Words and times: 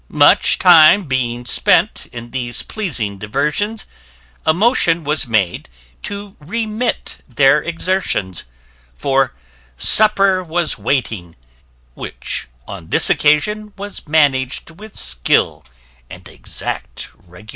Much 0.09 0.57
time 0.57 1.03
being 1.03 1.45
spent 1.45 2.07
in 2.11 2.31
these 2.31 2.63
pleasing 2.63 3.19
diversions, 3.19 3.85
A 4.47 4.51
motion 4.51 5.03
was 5.03 5.27
made 5.27 5.69
to 6.01 6.35
remit 6.39 7.19
their 7.29 7.61
exertions: 7.61 8.45
For 8.95 9.35
supper 9.77 10.43
was 10.43 10.75
waiting; 10.79 11.35
which, 11.93 12.47
on 12.67 12.87
this 12.87 13.11
occasion, 13.11 13.73
Was 13.77 14.07
manag'd 14.07 14.71
with 14.79 14.97
skill, 14.97 15.63
and 16.09 16.27
exact 16.27 17.09
regulation. 17.13 17.49